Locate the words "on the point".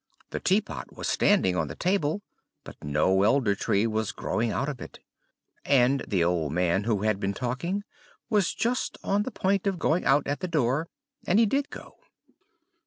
9.03-9.67